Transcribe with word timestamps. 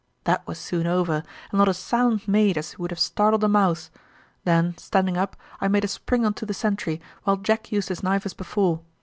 "That 0.23 0.41
was 0.47 0.57
soon 0.57 0.87
over, 0.87 1.21
and 1.51 1.59
not 1.59 1.67
a 1.67 1.75
sound 1.75 2.27
made 2.27 2.57
as 2.57 2.79
would 2.79 2.89
have 2.89 2.97
startled 2.97 3.43
a 3.43 3.47
mouse. 3.47 3.91
Then, 4.45 4.75
standing 4.75 5.15
up, 5.15 5.35
I 5.59 5.67
made 5.67 5.83
a 5.83 5.87
spring 5.87 6.25
on 6.25 6.33
to 6.41 6.45
the 6.47 6.55
sentry, 6.55 6.99
while 7.23 7.37
Jack 7.37 7.71
used 7.71 7.89
his 7.89 8.01
knife 8.01 8.25
as 8.25 8.33
before. 8.33 8.81